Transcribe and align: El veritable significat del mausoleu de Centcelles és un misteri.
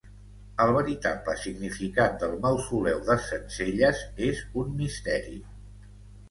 El 0.63 0.71
veritable 0.75 1.35
significat 1.41 2.17
del 2.23 2.33
mausoleu 2.45 3.03
de 3.11 3.19
Centcelles 3.27 4.03
és 4.31 4.43
un 4.63 4.75
misteri. 4.81 5.39